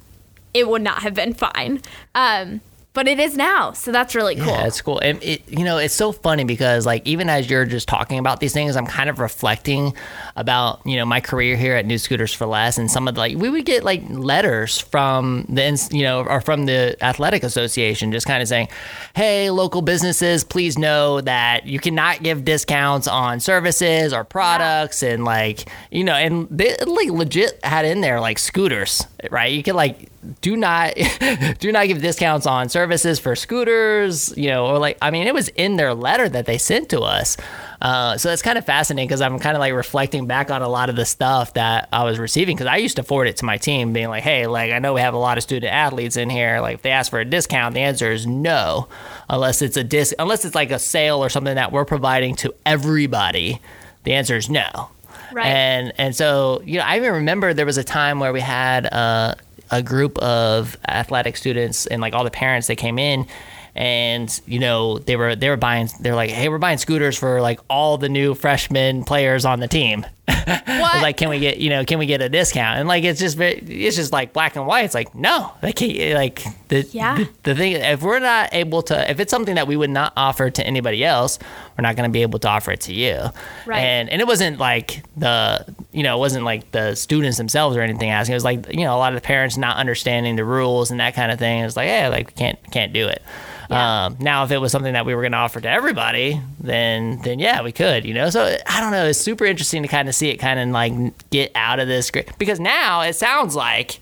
[0.53, 1.81] it would not have been fine.
[2.15, 2.61] Um,
[2.97, 4.47] but it is now, so that's really cool.
[4.47, 4.97] Yeah, it's cool.
[4.97, 8.39] And it, you know, it's so funny because like even as you're just talking about
[8.39, 9.93] these things, I'm kind of reflecting
[10.35, 13.19] about you know my career here at New Scooters for Less, and some of the,
[13.19, 18.11] like we would get like letters from the you know or from the athletic association,
[18.11, 18.67] just kind of saying,
[19.15, 25.23] hey, local businesses, please know that you cannot give discounts on services or products, and
[25.23, 29.53] like you know, and they like legit had in there like scooters, right?
[29.53, 30.09] You could like
[30.41, 30.93] do not
[31.59, 35.33] do not give discounts on services for scooters you know or like i mean it
[35.33, 37.37] was in their letter that they sent to us.
[37.79, 40.67] Uh, so it's kind of fascinating because i'm kind of like reflecting back on a
[40.67, 43.45] lot of the stuff that i was receiving because i used to forward it to
[43.45, 46.17] my team being like hey like i know we have a lot of student athletes
[46.17, 46.59] in here.
[46.59, 48.87] Like if they ask for a discount the answer is no
[49.29, 52.53] unless it's a dis unless it's like a sale or something that we're providing to
[52.65, 53.61] everybody
[54.07, 54.89] the answer is no.
[55.33, 55.47] Right.
[55.47, 58.85] and and so you know, I even remember there was a time where we had
[58.85, 59.35] uh,
[59.71, 63.27] a group of athletic students and like all the parents that came in,
[63.75, 67.41] and you know they were they were buying they're like, hey, we're buying scooters for
[67.41, 70.05] like all the new freshman players on the team.
[70.27, 71.01] I was What?
[71.01, 72.79] like, can we get you know can we get a discount?
[72.79, 74.85] And like it's just very, it's just like black and white.
[74.85, 77.15] It's like no, they can't like the, Yeah.
[77.17, 80.13] the the thing if we're not able to if it's something that we would not
[80.17, 81.39] offer to anybody else,
[81.77, 83.17] we're not going to be able to offer it to you.
[83.65, 83.79] Right.
[83.79, 87.81] And and it wasn't like the you know it wasn't like the students themselves or
[87.81, 88.33] anything asking.
[88.33, 90.99] It was like you know a lot of the parents not understanding the rules and
[90.99, 91.63] that kind of thing.
[91.63, 93.21] It's like hey like we can't can't do it.
[93.69, 94.05] Yeah.
[94.05, 97.19] Um, now if it was something that we were going to offer to everybody, then
[97.23, 98.29] then yeah we could you know.
[98.29, 99.05] So I don't know.
[99.07, 100.93] It's super interesting to kind of see it kind of like
[101.29, 103.99] get out of this gr- because now it sounds like.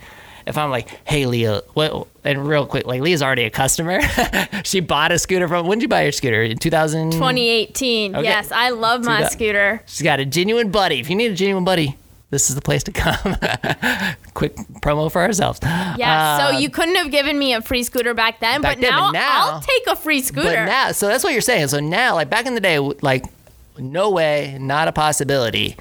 [0.48, 2.08] If I'm like, hey Leah, what?
[2.24, 4.00] And real quick, like Leah's already a customer.
[4.64, 5.66] she bought a scooter from.
[5.66, 6.44] When did you buy your scooter?
[6.44, 7.14] In 2000.
[7.14, 8.16] 2018.
[8.16, 8.24] Okay.
[8.24, 9.82] Yes, I love my that- scooter.
[9.88, 11.00] She's got a genuine buddy.
[11.00, 11.98] If you need a genuine buddy,
[12.30, 13.18] this is the place to come.
[14.36, 15.60] Quick promo for ourselves.
[15.64, 18.82] Yeah, Uh, so you couldn't have given me a free scooter back then, back but,
[18.82, 20.50] then, now but now- I'll take a free scooter.
[20.50, 21.70] But now, so that's what you're saying.
[21.70, 23.26] So now, like back in the day, like
[23.80, 25.76] no way, not a possibility.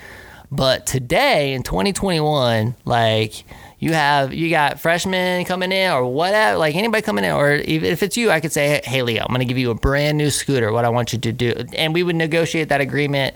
[0.54, 3.42] But today in 2021, like
[3.80, 7.90] you have you got freshmen coming in or whatever, like anybody coming in, or even
[7.90, 10.30] if it's you, I could say, hey Leah, I'm gonna give you a brand new
[10.30, 10.70] scooter.
[10.70, 13.34] What I want you to do, and we would negotiate that agreement.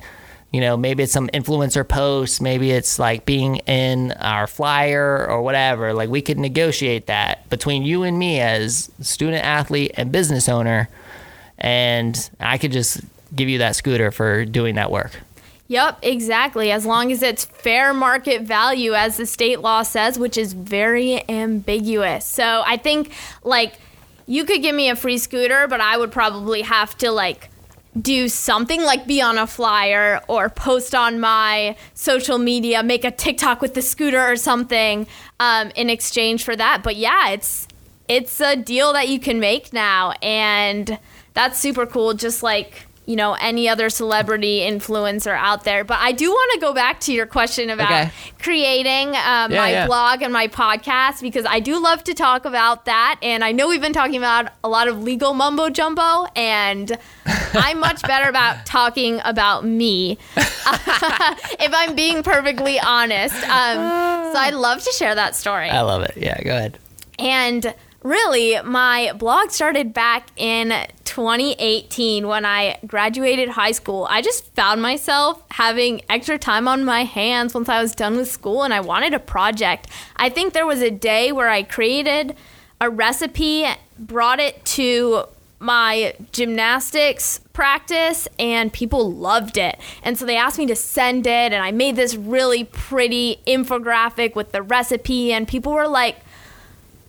[0.53, 5.43] You know, maybe it's some influencer post, maybe it's like being in our flyer or
[5.43, 5.93] whatever.
[5.95, 10.89] Like we could negotiate that between you and me as student athlete and business owner,
[11.59, 13.01] and I could just
[13.35, 15.21] give you that scooter for doing that work.
[15.69, 16.73] Yep, exactly.
[16.73, 21.29] As long as it's fair market value, as the state law says, which is very
[21.29, 22.25] ambiguous.
[22.25, 23.13] So I think,
[23.45, 23.75] like,
[24.27, 27.51] you could give me a free scooter, but I would probably have to, like,
[28.01, 33.11] do something like be on a flyer or post on my social media, make a
[33.11, 35.07] TikTok with the scooter or something
[35.41, 36.83] um, in exchange for that.
[36.83, 37.67] But yeah, it's
[38.09, 40.99] it's a deal that you can make now, and
[41.35, 42.15] that's super cool.
[42.15, 45.83] Just like you know any other celebrity influencer out there.
[45.83, 48.11] But I do want to go back to your question about Okay.
[48.39, 49.87] creating um, Yeah, my yeah.
[49.87, 53.19] blog and my podcast because I do love to talk about that.
[53.23, 56.97] And I know we've been talking about a lot of legal mumbo jumbo, and
[57.55, 63.35] I'm much better about talking about me if I'm being perfectly honest.
[63.45, 63.79] Um,
[64.33, 65.71] so I'd love to share that story.
[65.71, 66.13] I love it.
[66.17, 66.79] Yeah, go ahead.
[67.19, 67.75] And
[68.09, 70.71] really, my blog started back in
[71.05, 74.07] 2018 when I graduated high school.
[74.11, 78.31] I just found myself having extra time on my hands once I was done with
[78.31, 79.89] school and I wanted a project.
[80.17, 82.35] I think there was a day where I created
[82.81, 83.67] a recipe,
[83.99, 85.25] brought it to
[85.61, 89.79] my gymnastics practice and people loved it.
[90.03, 94.37] And so they asked me to send it and I made this really pretty infographic
[94.37, 96.17] with the recipe and people were like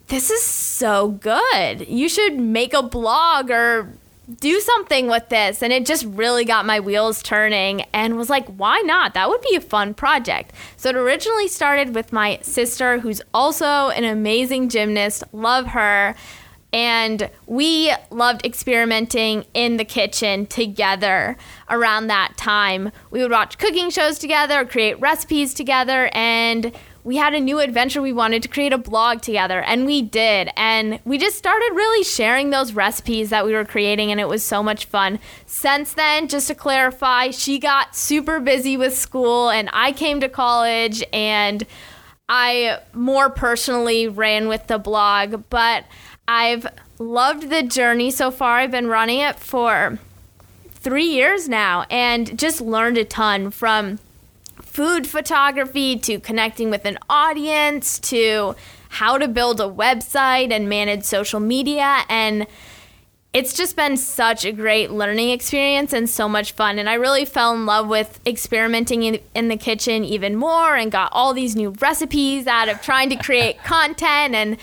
[0.09, 1.87] this is so good.
[1.87, 3.93] You should make a blog or
[4.41, 5.63] do something with this.
[5.63, 9.13] And it just really got my wheels turning and was like, why not?
[9.13, 10.51] That would be a fun project.
[10.77, 15.23] So it originally started with my sister, who's also an amazing gymnast.
[15.31, 16.15] Love her.
[16.71, 21.35] And we loved experimenting in the kitchen together
[21.67, 22.91] around that time.
[23.09, 26.71] We would watch cooking shows together, create recipes together, and
[27.09, 28.03] we had a new adventure.
[28.03, 30.51] We wanted to create a blog together, and we did.
[30.55, 34.43] And we just started really sharing those recipes that we were creating, and it was
[34.43, 35.17] so much fun.
[35.47, 40.29] Since then, just to clarify, she got super busy with school, and I came to
[40.29, 41.65] college, and
[42.29, 45.85] I more personally ran with the blog, but
[46.27, 46.67] I've
[46.99, 48.57] loved the journey so far.
[48.57, 49.97] I've been running it for
[50.69, 53.97] three years now and just learned a ton from
[54.69, 58.55] food photography to connecting with an audience to
[58.89, 62.45] how to build a website and manage social media and
[63.31, 66.79] it's just been such a great learning experience and so much fun.
[66.79, 70.91] And I really fell in love with experimenting in, in the kitchen even more and
[70.91, 74.33] got all these new recipes out of trying to create content.
[74.33, 74.53] And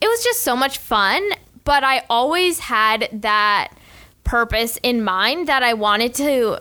[0.00, 1.22] it was just so much fun.
[1.62, 3.68] But I always had that
[4.24, 6.60] purpose in mind that I wanted to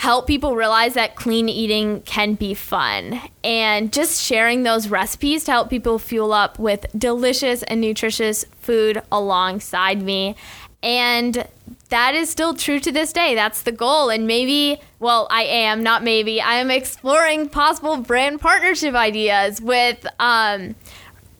[0.00, 5.50] help people realize that clean eating can be fun and just sharing those recipes to
[5.50, 10.34] help people fuel up with delicious and nutritious food alongside me.
[10.82, 11.46] And
[11.90, 13.34] that is still true to this day.
[13.34, 14.08] That's the goal.
[14.08, 20.06] And maybe, well, I am, not maybe, I am exploring possible brand partnership ideas with
[20.18, 20.76] um,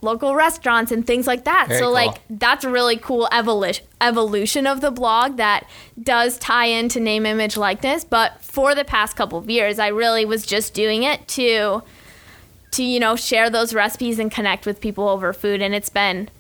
[0.03, 1.67] local restaurants and things like that.
[1.69, 1.93] Very so, cool.
[1.93, 5.67] like, that's a really cool evolution evolution of the blog that
[6.03, 10.25] does tie into name image likeness but for the past couple of years i really
[10.25, 11.83] was just doing it to
[12.71, 16.31] to you know share those recipes and connect with people over food and it's been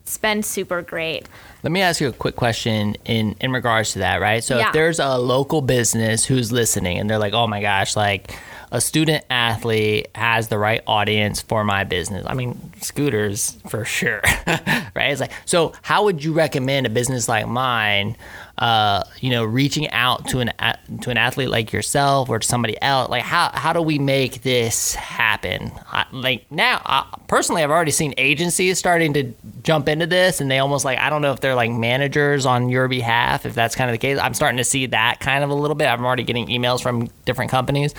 [0.00, 1.28] it's been super great
[1.62, 4.42] Let me ask you a quick question in in regards to that, right?
[4.42, 4.68] So Yeah.
[4.68, 8.34] if there's a local business who's listening and they're like, "Oh my gosh, like
[8.70, 14.22] a student athlete has the right audience for my business." I mean, scooters for sure,
[14.46, 15.10] right?
[15.10, 18.16] It's like, so how would you recommend a business like mine
[18.60, 20.52] uh, you know, reaching out to an
[21.00, 23.08] to an athlete like yourself or to somebody else?
[23.08, 25.72] Like, how how do we make this happen?
[25.90, 30.50] I, like now, I, personally, I've already seen agencies starting to jump into this, and
[30.50, 33.46] they almost like I don't know if they're like managers on your behalf.
[33.46, 35.74] If that's kind of the case, I'm starting to see that kind of a little
[35.74, 35.86] bit.
[35.86, 37.94] I'm already getting emails from different companies,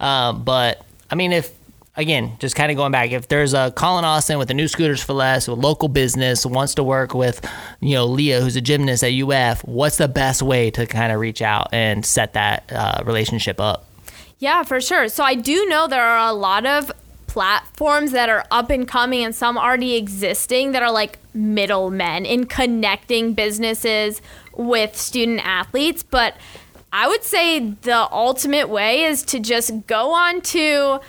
[0.00, 1.52] um, but I mean, if
[1.96, 5.02] again, just kind of going back, if there's a Colin Austin with the new Scooters
[5.02, 7.46] for Less, a local business wants to work with,
[7.80, 11.20] you know, Leah, who's a gymnast at UF, what's the best way to kind of
[11.20, 13.86] reach out and set that uh, relationship up?
[14.38, 15.08] Yeah, for sure.
[15.08, 16.90] So I do know there are a lot of
[17.26, 22.44] platforms that are up and coming and some already existing that are like middlemen in
[22.46, 24.20] connecting businesses
[24.56, 26.02] with student athletes.
[26.02, 26.34] But
[26.92, 31.00] I would say the ultimate way is to just go on to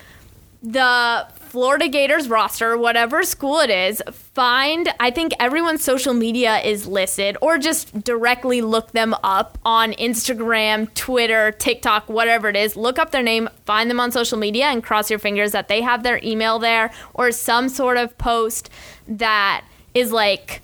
[0.61, 6.87] the Florida Gators roster, whatever school it is, find, I think everyone's social media is
[6.87, 12.77] listed, or just directly look them up on Instagram, Twitter, TikTok, whatever it is.
[12.77, 15.81] Look up their name, find them on social media, and cross your fingers that they
[15.81, 18.69] have their email there or some sort of post
[19.07, 20.61] that is like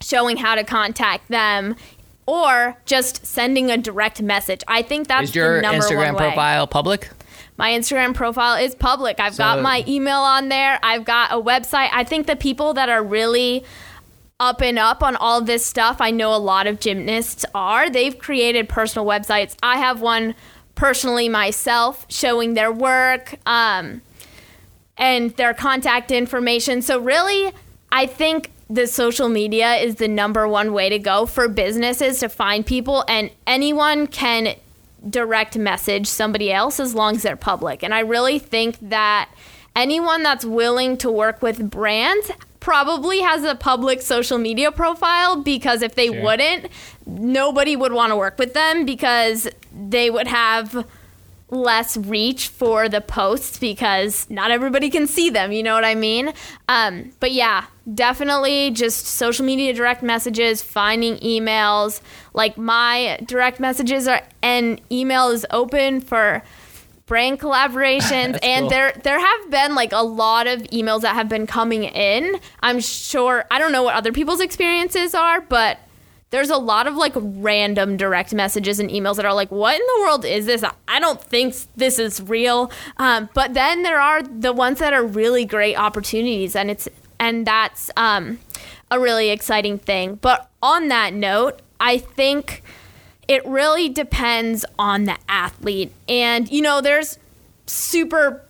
[0.00, 1.76] showing how to contact them
[2.28, 4.62] or just sending a direct message.
[4.68, 6.28] I think that's Is your the number Instagram one way.
[6.28, 7.08] profile public?
[7.56, 9.18] My Instagram profile is public.
[9.18, 10.78] I've got my email on there.
[10.82, 11.88] I've got a website.
[11.90, 13.64] I think the people that are really
[14.38, 17.88] up and up on all this stuff, I know a lot of gymnasts are.
[17.88, 19.56] They've created personal websites.
[19.62, 20.34] I have one
[20.74, 24.02] personally myself showing their work um,
[24.98, 26.82] and their contact information.
[26.82, 27.52] So, really,
[27.90, 32.28] I think the social media is the number one way to go for businesses to
[32.28, 34.54] find people, and anyone can
[35.08, 37.82] direct message somebody else as long as they're public.
[37.82, 39.30] And I really think that
[39.76, 45.80] anyone that's willing to work with brands probably has a public social media profile because
[45.80, 46.22] if they Sure.
[46.22, 46.66] wouldn't,
[47.06, 50.84] nobody would want to work with them because they would have
[51.50, 55.52] less reach for the posts because not everybody can see them.
[55.52, 56.32] You know what I mean?
[56.68, 62.00] Um, but yeah, definitely just social media direct messages, finding emails.
[62.34, 66.42] Like my direct messages are and email is open for
[67.06, 68.70] brand collaborations and cool.
[68.70, 72.38] there there have been like a lot of emails that have been coming in.
[72.60, 75.78] I'm sure I don't know what other people's experiences are, but
[76.30, 79.80] there's a lot of like random direct messages and emails that are like, what in
[79.80, 80.62] the world is this?
[80.86, 82.70] I don't think this is real.
[82.98, 86.86] Um, but then there are the ones that are really great opportunities, and it's
[87.20, 88.38] and that's um,
[88.90, 90.16] a really exciting thing.
[90.16, 92.62] But on that note, I think
[93.26, 97.18] it really depends on the athlete, and you know, there's
[97.66, 98.42] super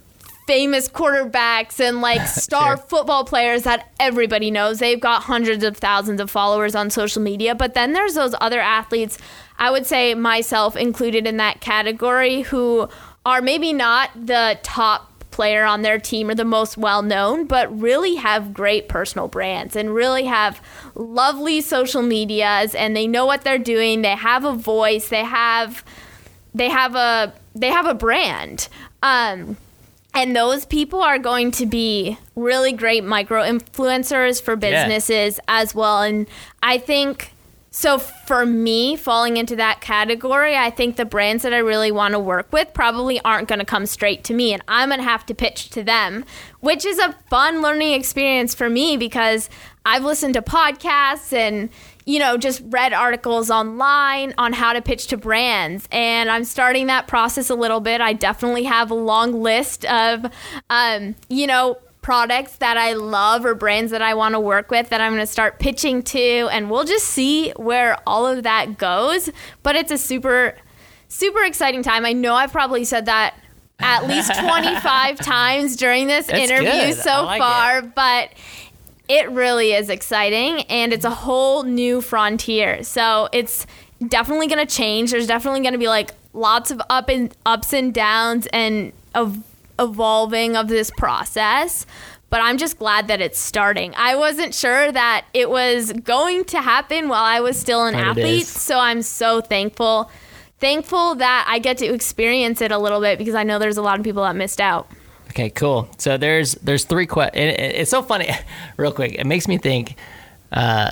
[0.47, 2.87] famous quarterbacks and like star Sure.
[2.87, 4.79] football players that everybody knows.
[4.79, 7.55] They've got hundreds of thousands of followers on social media.
[7.55, 9.19] But then there's those other athletes,
[9.59, 12.89] I would say myself included in that category, who
[13.27, 15.08] are maybe not the top
[15.39, 19.77] player on their team or the most well known, but really have great personal brands
[19.77, 20.61] and really have
[20.97, 24.03] lovely social medias and they know what they're doing.
[24.03, 25.11] They have a voice.
[25.11, 25.85] They have
[26.57, 28.67] they have a they have a brand.
[29.01, 29.57] Um,
[30.13, 36.03] and those people are going to be really great micro influencers for businesses as well.
[36.03, 36.27] And
[36.65, 37.33] I think
[37.71, 42.13] so for me, falling into that category, I think the brands that I really want
[42.13, 45.05] to work with probably aren't going to come straight to me and I'm going to
[45.05, 46.25] have to pitch to them,
[46.61, 49.51] which is a fun learning experience for me because
[49.85, 51.71] I've listened to podcasts and
[52.09, 55.87] you know, just read articles online on how to pitch to brands.
[55.93, 58.01] And I'm starting that process a little bit.
[58.01, 60.25] I definitely have a long list of,
[60.71, 61.77] um, you know,
[62.09, 65.21] products that I love or brands that I want to work with that I'm going
[65.21, 66.49] to start pitching to.
[66.51, 69.29] And we'll just see where all of that goes.
[69.63, 70.55] But it's a super,
[71.09, 72.07] super exciting time.
[72.07, 73.35] I know I've probably said that
[73.79, 76.97] at least 25 times during this That's interview good.
[76.97, 78.31] so like far, but
[79.07, 82.85] it really is exciting and it's a whole new frontier.
[82.85, 83.67] So it's
[84.09, 85.11] definitely going to change.
[85.11, 89.45] There's definitely going to be like lots of up and ups and downs and of
[89.79, 91.87] evolving of this process.
[92.31, 93.95] But I'm just glad that it's starting.
[93.97, 98.47] I wasn't sure that it was going to happen while I was still an athlete.
[98.47, 100.11] So I'm so thankful.
[100.61, 103.83] Thankful that I get to experience it a little bit because I know there's a
[103.83, 104.91] lot of people that missed out.
[105.31, 105.89] Okay, cool.
[105.99, 107.41] So there's there's three questions.
[107.43, 108.29] It, it- it's so funny,
[108.77, 109.15] real quick.
[109.15, 109.95] It makes me think.
[110.53, 110.91] Uh,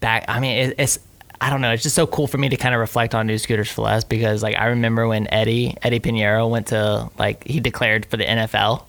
[0.00, 0.24] back.
[0.28, 0.98] I mean, it, it's
[1.40, 1.72] I don't know.
[1.72, 4.04] It's just so cool for me to kind of reflect on new scooters for less
[4.04, 8.24] because like I remember when Eddie Eddie Pineiro went to like he declared for the
[8.24, 8.84] NFL.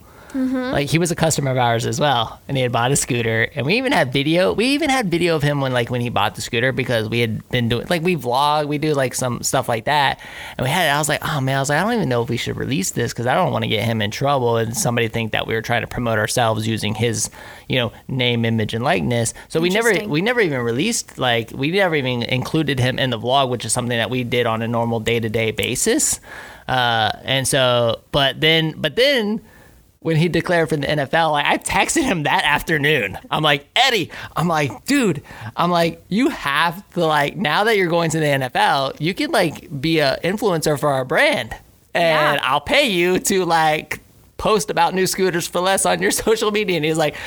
[0.72, 3.50] Like he was a customer of ours as well, and he had bought a scooter,
[3.56, 4.54] and we even had video.
[4.54, 7.20] We even had video of him when like when he bought the scooter because we
[7.20, 10.20] had been doing like we vlog, we do like some stuff like that,
[10.58, 10.90] and we had.
[10.90, 12.58] I was like, oh man, I was like, I don't even know if we should
[12.58, 15.48] release this because I don't want to get him in trouble and somebody think that
[15.48, 17.30] we were trying to promote ourselves using his,
[17.68, 19.34] you know, name, image, and likeness.
[19.48, 23.20] So we never we never even released like we never even included him in the
[23.20, 26.20] vlog, which is something that we did on a normal day to day basis.
[26.68, 29.42] Uh, and so, but then, but then
[30.02, 33.18] when he declared for the NFL, like, I texted him that afternoon.
[33.30, 35.22] I'm like, Eddie, I'm like, dude,
[35.58, 39.32] I'm like, you have to like now that you're going to the NFL, you can
[39.32, 41.52] like be a influencer for our brand,
[41.94, 42.40] and Yeah.
[42.44, 44.00] I'll pay you to like
[44.38, 46.78] post about new scooters for less on your social media.
[46.78, 47.18] And he's like,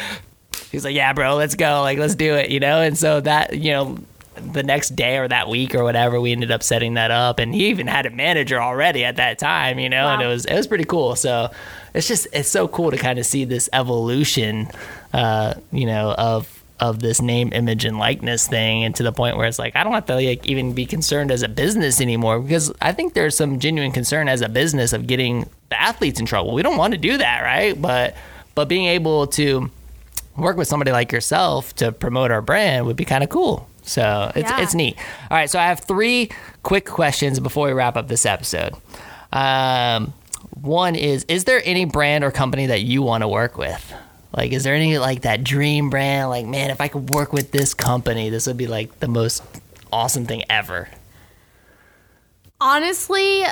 [0.70, 2.80] he's like, yeah, bro, let's go, like, let's do it, you know.
[2.80, 3.98] And so that, you know.
[4.42, 7.54] The next day or that week or whatever, we ended up setting that up, and
[7.54, 10.54] he even had a manager already at that time, you know, and it was it
[10.54, 11.16] was pretty cool.
[11.16, 11.50] So
[11.94, 14.68] it's just it's so cool to kind of see this evolution,
[15.12, 19.36] uh, you know, of of this name, image, and likeness thing, and to the point
[19.36, 22.40] where it's like I don't have to like even be concerned as a business anymore
[22.40, 26.26] because I think there's some genuine concern as a business of getting the athletes in
[26.26, 26.54] trouble.
[26.54, 27.80] We don't want to do that, right?
[27.80, 28.16] But
[28.54, 29.70] but being able to
[30.36, 33.68] work with somebody like yourself to promote our brand would be kind of cool.
[33.82, 34.60] So it's Yeah.
[34.62, 34.96] it's neat.
[35.30, 36.30] All right, so I have three
[36.62, 38.74] quick questions before we wrap up this episode.
[39.32, 40.12] Um,
[40.60, 43.92] one is: Is there any brand or company that you want to work with?
[44.36, 46.30] Like, is there any like that dream brand?
[46.30, 49.42] Like, man, if I could work with this company, this would be like the most
[49.92, 50.88] awesome thing ever.
[52.60, 53.44] Honestly,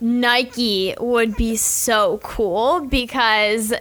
[0.00, 3.72] Nike would be so cool because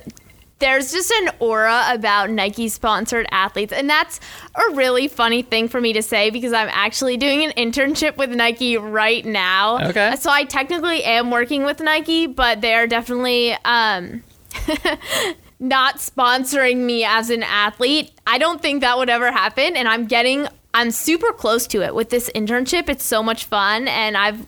[0.60, 3.74] there's just an aura about Nike sponsored athletes.
[3.74, 4.20] And that's
[4.56, 8.30] a really funny thing for me to say because I'm actually doing an internship with
[8.30, 9.80] Nike right now.
[9.89, 10.16] Okay.
[10.18, 14.24] So I technically am working with Nike, but they're definitely um
[15.60, 18.12] not sponsoring me as an athlete.
[18.26, 21.95] I don't think that would ever happen and I'm getting I'm super close to it
[21.95, 22.89] with this internship.
[22.89, 24.45] It's so much fun and I've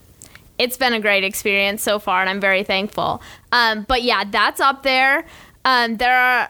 [0.57, 3.21] it's been a great experience so far and I'm very thankful.
[3.51, 5.25] Um, but yeah, that's up there.
[5.67, 6.49] Um, there are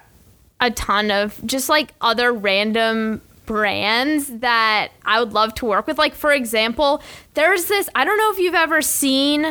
[0.62, 5.98] a ton of just like other random brands that I would love to work with.
[5.98, 7.02] Like, for example,
[7.34, 9.46] there's this, I don't know if you've ever seen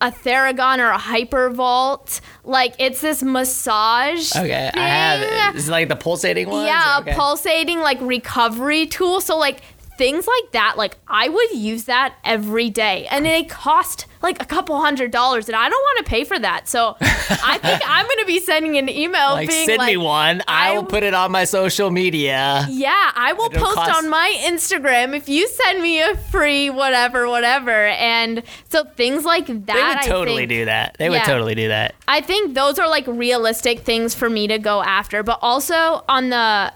[0.00, 2.20] a Theragun or a Hypervolt.
[2.44, 4.30] Like, it's this massage.
[4.36, 4.82] Okay, thing.
[4.82, 5.20] I have
[5.54, 5.56] it.
[5.56, 6.66] Is it like the pulsating one?
[6.66, 7.12] Yeah, Okay.
[7.12, 9.20] a pulsating like recovery tool.
[9.20, 9.62] So like
[9.98, 14.44] things like that, like I would use that every day, and it cost like a
[14.46, 16.68] couple hundred dollars, and I don't want to pay for that.
[16.68, 20.42] So I think I'm gonna be sending an email Like, being send like, me one.
[20.48, 22.66] I, will put it on my social media.
[22.70, 26.70] Yeah, I will It'll post cost- on my Instagram if you send me a free
[26.70, 27.70] whatever, whatever.
[27.88, 29.66] And so things like that.
[29.66, 30.96] They would totally think- do that.
[30.98, 31.24] They would Yeah.
[31.26, 31.94] totally do that.
[32.08, 36.30] I think those are like realistic things for me to go after, but also on
[36.30, 36.72] the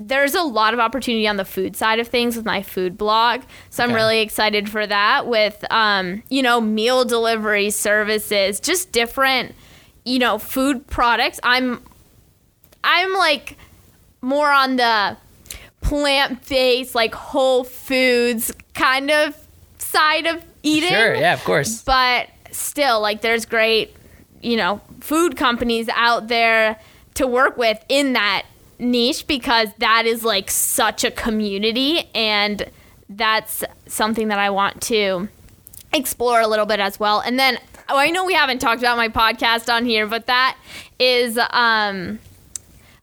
[0.00, 3.42] there's a lot of opportunity on the food side of things with my food blog.
[3.70, 3.96] So I'm Okay.
[3.96, 9.54] really excited for that with um, you know, meal delivery services, just different,
[10.04, 11.38] you know, food products.
[11.42, 11.82] I'm
[12.82, 13.56] I'm like
[14.20, 15.16] more on the
[15.80, 19.36] plant-based like whole foods kind of
[19.78, 21.82] side of eating Sure, yeah, of course.
[21.82, 23.94] but still like there's great
[24.42, 26.78] you know food companies out there
[27.14, 28.44] to work with in that
[28.78, 32.70] niche because that is like such a community and
[33.08, 35.28] that's something that I want to
[35.92, 37.20] explore a little bit as well.
[37.20, 37.58] And then
[37.88, 40.56] oh, I know we haven't talked about my podcast on here but that
[40.98, 42.18] is um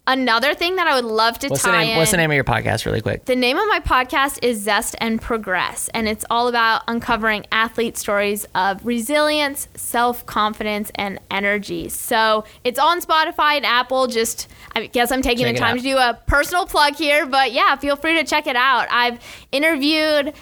[0.08, 1.98] another thing that I would love to What's the tie name?
[1.98, 3.26] What's the name of your podcast, really quick?
[3.26, 7.98] The name of my podcast is Zest and Progress, and it's all about uncovering athlete
[7.98, 11.90] stories of resilience, self confidence, and energy.
[11.90, 14.08] So it's on Spotify and Apple.
[14.08, 17.52] Just, I guess I'm taking Check the time to do a personal plug here, but
[17.52, 18.88] yeah, feel free to check it out.
[18.90, 19.20] I've
[19.52, 20.34] interviewed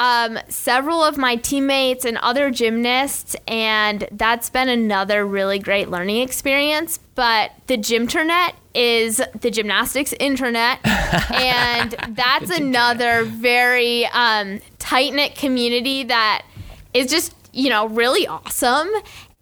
[0.00, 6.22] um, several of my teammates and other gymnasts, and that's been another really great learning
[6.22, 6.98] experience.
[7.20, 10.78] But the gymternet is the gymnastics internet,
[11.30, 16.46] and that's another very um, tight knit community that
[16.94, 18.88] is just you know really awesome.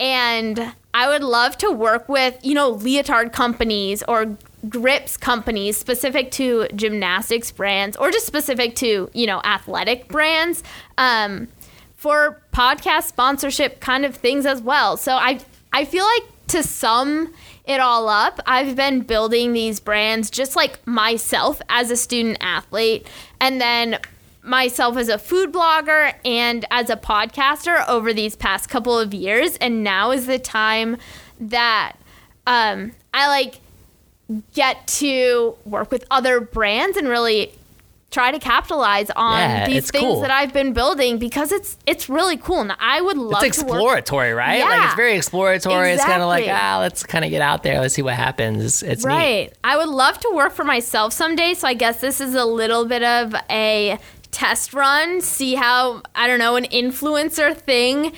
[0.01, 4.37] And I would love to work with you know leotard companies or
[4.69, 10.65] grips companies specific to gymnastics brands or just specific to you know athletic brands
[10.99, 11.47] um,
[11.95, 15.39] for podcast sponsorship kind of things as well so i
[15.73, 17.33] i feel like to sum
[17.69, 23.07] it all up i've been building these brands just like myself as a student athlete
[23.41, 23.99] and then
[24.43, 29.57] myself as a food blogger and as a podcaster over these past couple of years
[29.59, 30.97] and now is the time
[31.39, 31.93] that
[32.47, 33.61] um, i like
[34.55, 37.53] get to work with other brands and really
[38.11, 40.21] try to capitalize on Yeah, these things cool.
[40.23, 44.33] that I've been building because it's it's really cool and I would love It's exploratory,
[44.33, 44.61] right?
[44.61, 44.87] Like Yeah.
[44.87, 45.93] it's very exploratory.
[45.93, 47.81] It's kind of like ah, let's kind of get out there.
[47.81, 48.65] Let's see what happens.
[48.65, 49.11] It's, it's neat.
[49.13, 49.53] Right.
[49.63, 51.53] I would love to work for myself someday.
[51.55, 53.99] So I guess this is a little bit of a
[54.31, 58.13] test run, see how, I don't know, an influencer thing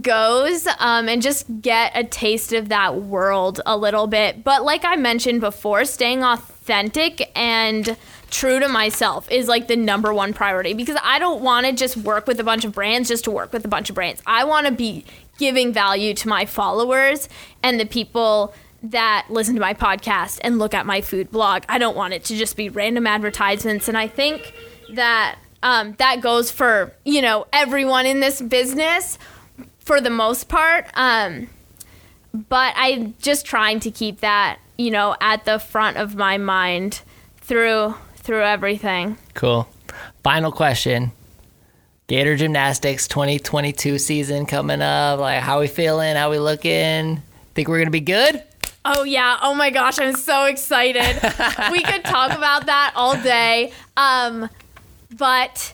[0.00, 4.42] goes um, and just get a taste of that world a little bit.
[4.42, 7.96] But like I mentioned before, staying authentic and
[8.32, 11.96] true to myself is like the number one priority because I don't want to just
[11.96, 14.20] work with a bunch of brands just to work with a bunch of brands.
[14.26, 15.04] I want to be
[15.38, 17.28] giving value to my followers
[17.62, 21.62] and the people that listen to my podcast and look at my food blog.
[21.68, 23.86] I don't want it to just be random advertisements.
[23.86, 24.52] And I think
[24.94, 29.16] that Um, that goes for you know everyone in this business
[29.78, 30.86] for the most part.
[30.94, 31.46] Um,
[32.48, 37.02] but I'm just trying to keep that you know at the front of my mind
[37.40, 39.16] through through everything.
[39.34, 39.68] Cool.
[40.22, 41.12] Final question.
[42.06, 45.18] Gator Gymnastics 2022 season coming up.
[45.20, 46.16] Like, how we feeling?
[46.16, 47.22] How we looking?
[47.54, 48.42] Think we're gonna be good?
[48.84, 49.38] Oh yeah.
[49.42, 51.20] Oh my gosh, I'm so excited.
[51.70, 53.72] we could talk about that all day.
[53.96, 54.48] Um,
[55.16, 55.72] but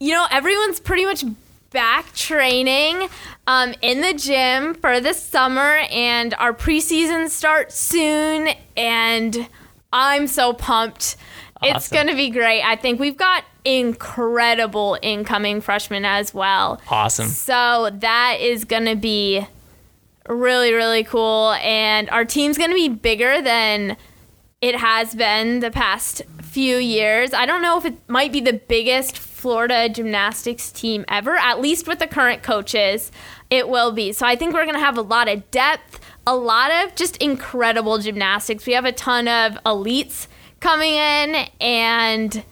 [0.00, 1.24] you know, everyone's pretty much
[1.70, 3.08] back training
[3.46, 8.48] um, in the gym for the summer, and our preseason starts soon.
[8.76, 9.48] And
[9.92, 11.16] I'm so pumped.
[11.62, 12.62] It's gonna be great.
[12.62, 16.80] I think we've got incredible incoming freshmen as well.
[16.88, 17.28] Awesome.
[17.28, 19.46] So that is going to be
[20.28, 21.52] really, really cool.
[21.62, 23.96] And our team's going to be bigger than
[24.60, 27.34] it has been the past few years.
[27.34, 31.86] I don't know if it might be the biggest Florida gymnastics team ever, at least
[31.86, 33.12] with the current coaches,
[33.50, 34.12] it will be.
[34.12, 37.18] So I think we're going to have a lot of depth, a lot of just
[37.18, 38.66] incredible gymnastics.
[38.66, 40.28] We have a ton of elites
[40.64, 42.42] coming in, and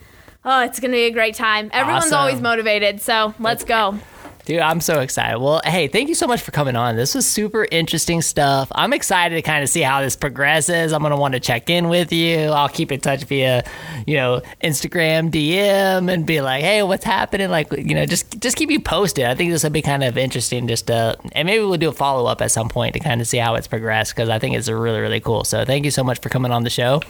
[0.45, 1.71] oh, it's going to be a great time.
[1.73, 2.19] Everyone's Awesome.
[2.19, 3.99] always motivated, so let's go.
[4.45, 5.39] Dude, I'm so excited.
[5.39, 6.97] Well, hey, thank you so much for coming on.
[6.97, 8.73] This was super interesting stuff.
[8.75, 10.93] I'm excited to kind of see how this progresses.
[10.93, 12.47] I'm going to want to check in with you.
[12.49, 13.63] I'll keep in touch via,
[14.05, 18.57] you know, Instagram DM and be like, "Hey, what's happening?" Like, you know, just just
[18.57, 19.27] keep you posted.
[19.27, 21.93] I think this would be kind of interesting just to and maybe we'll do a
[21.93, 24.69] follow-up at some point to kind of see how it's progressed because I think it's
[24.69, 25.45] really really cool.
[25.45, 27.01] So, thank you so much for coming on the show.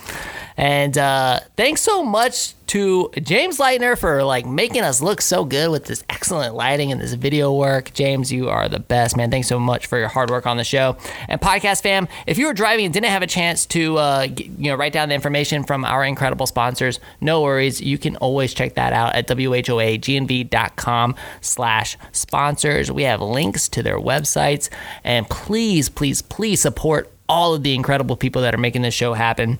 [0.58, 5.70] And uh, thanks so much to James Lightner for like making us look so good
[5.70, 7.92] with this excellent lighting and this video work.
[7.92, 9.30] James, you are the best, man.
[9.30, 10.96] Thanks so much for your hard work on the show.
[11.28, 14.70] And podcast fam, if you were driving and didn't have a chance to uh, you
[14.70, 17.80] know write down the information from our incredible sponsors, no worries.
[17.80, 22.90] You can always check that out at whoagnv.com slash sponsors.
[22.90, 24.68] We have links to their websites.
[25.04, 29.14] And please, please, please support all of the incredible people that are making this show
[29.14, 29.58] happen.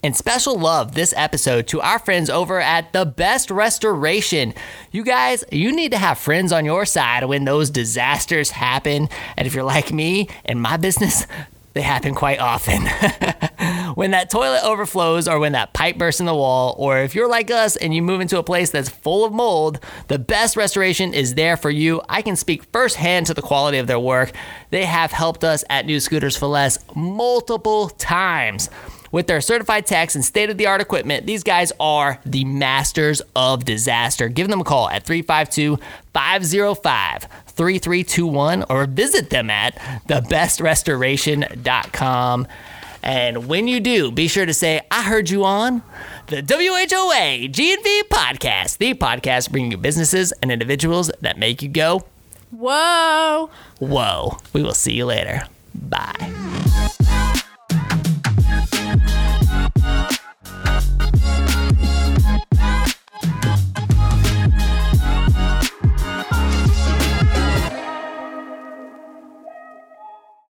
[0.00, 4.54] And special love this episode to our friends over at The Best Restoration.
[4.92, 9.08] You guys, you need to have friends on your side when those disasters happen.
[9.36, 11.26] And if you're like me and my business,
[11.74, 12.82] they happen quite often.
[13.96, 17.28] when that toilet overflows or when that pipe bursts in the wall, or if you're
[17.28, 21.12] like us and you move into a place that's full of mold, the best restoration
[21.12, 22.00] is there for you.
[22.08, 24.30] I can speak firsthand to the quality of their work.
[24.70, 28.70] They have helped us at New Scooters for Less multiple times.
[29.10, 33.20] With their certified techs and state of the art equipment, these guys are the masters
[33.34, 34.28] of disaster.
[34.28, 35.78] Give them a call at 352
[36.12, 39.74] 505 3321 or visit them at
[40.08, 42.46] thebestrestoration.com.
[43.02, 45.82] And when you do, be sure to say, I heard you on
[46.26, 52.04] the WHOA GNV podcast, the podcast bringing you businesses and individuals that make you go,
[52.50, 53.50] Whoa.
[53.78, 54.38] whoa.
[54.52, 55.42] We will see you later.
[55.74, 56.88] Bye.